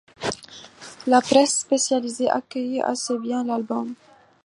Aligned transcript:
La 1.05 1.21
presse 1.21 1.59
spécialisée 1.59 2.27
accueilli 2.27 2.81
assez 2.81 3.19
bien 3.19 3.43
l'album. 3.43 3.93